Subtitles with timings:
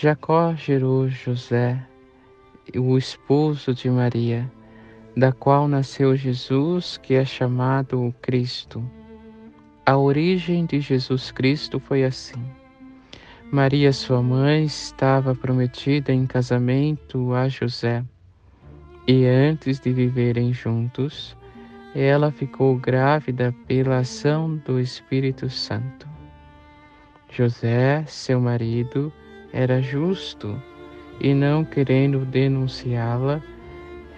[0.00, 1.76] Jacó gerou José,
[2.76, 4.48] o esposo de Maria,
[5.16, 8.80] da qual nasceu Jesus, que é chamado Cristo.
[9.84, 12.40] A origem de Jesus Cristo foi assim.
[13.50, 18.04] Maria, sua mãe, estava prometida em casamento a José,
[19.04, 21.36] e antes de viverem juntos,
[21.92, 26.06] ela ficou grávida pela ação do Espírito Santo.
[27.32, 29.12] José, seu marido,
[29.52, 30.60] era justo
[31.20, 33.42] e, não querendo denunciá-la,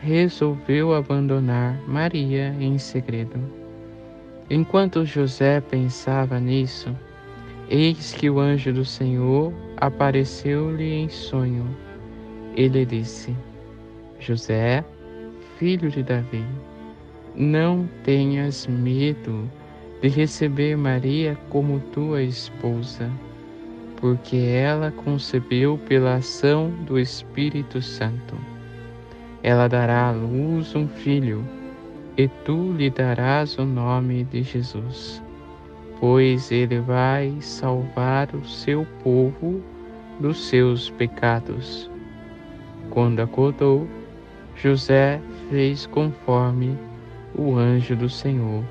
[0.02, 3.38] resolveu abandonar Maria em segredo.
[4.48, 6.96] Enquanto José pensava nisso,
[7.68, 11.66] eis que o anjo do Senhor apareceu-lhe em sonho.
[12.56, 13.36] Ele disse:
[14.18, 14.84] José,
[15.58, 16.44] filho de Davi,
[17.36, 19.48] não tenhas medo
[20.02, 23.10] de receber Maria como tua esposa
[24.00, 28.34] porque ela concebeu pela ação do Espírito Santo.
[29.42, 31.46] Ela dará à luz um filho,
[32.16, 35.22] e tu lhe darás o nome de Jesus,
[35.98, 39.62] pois ele vai salvar o seu povo
[40.18, 41.90] dos seus pecados.
[42.90, 43.86] Quando acordou,
[44.56, 46.76] José fez conforme
[47.34, 48.64] o anjo do Senhor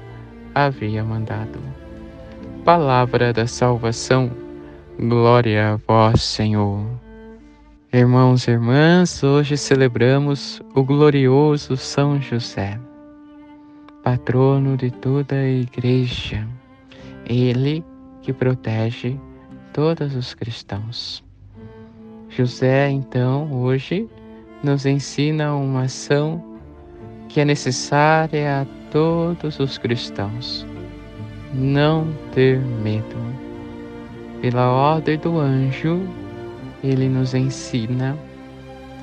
[0.54, 1.60] havia mandado.
[2.66, 4.30] Palavra da salvação
[5.02, 6.86] Glória a vós, Senhor.
[7.94, 12.78] Irmãos e irmãs, hoje celebramos o glorioso São José,
[14.04, 16.46] patrono de toda a Igreja,
[17.26, 17.82] ele
[18.22, 19.18] que protege
[19.72, 21.24] todos os cristãos.
[22.28, 24.06] José, então, hoje
[24.62, 26.44] nos ensina uma ação
[27.30, 30.68] que é necessária a todos os cristãos:
[31.54, 33.39] não ter medo
[34.42, 36.02] pela ordem do anjo,
[36.84, 38.18] ele nos ensina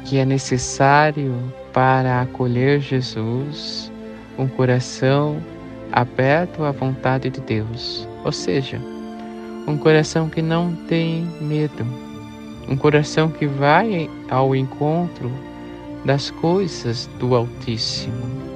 [0.05, 1.35] que é necessário
[1.73, 3.93] para acolher Jesus
[4.39, 5.43] um coração
[5.93, 8.81] aberto à vontade de Deus, ou seja,
[9.67, 11.85] um coração que não tem medo,
[12.69, 15.31] um coração que vai ao encontro
[16.05, 18.47] das coisas do Altíssimo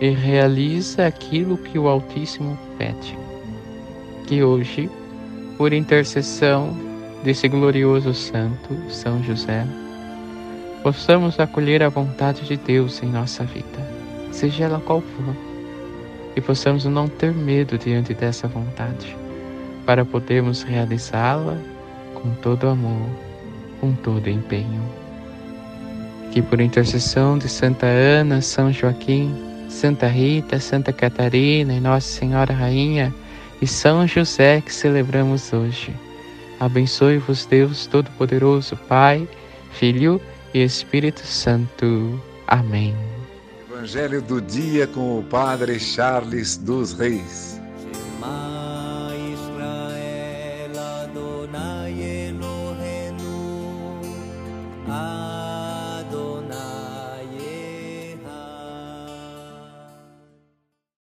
[0.00, 3.16] e realiza aquilo que o Altíssimo pede.
[4.26, 4.90] Que hoje
[5.56, 6.76] por intercessão
[7.24, 9.66] desse glorioso santo, São José,
[10.82, 13.90] possamos acolher a vontade de Deus em nossa vida,
[14.30, 15.34] seja ela qual for,
[16.36, 19.16] e possamos não ter medo diante dessa vontade,
[19.86, 21.56] para podermos realizá-la
[22.14, 23.08] com todo amor,
[23.80, 24.82] com todo empenho.
[26.30, 29.34] Que por intercessão de Santa Ana, São Joaquim,
[29.68, 33.14] Santa Rita, Santa Catarina e Nossa Senhora Rainha,
[33.60, 35.94] e São José que celebramos hoje.
[36.58, 39.28] Abençoe-vos, Deus Todo-Poderoso, Pai,
[39.72, 40.20] Filho
[40.54, 42.20] e Espírito Santo.
[42.46, 42.96] Amém.
[43.70, 47.60] Evangelho do dia com o Padre Charles dos Reis.